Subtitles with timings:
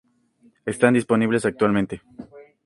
[0.65, 2.01] Están disponibles actualmente.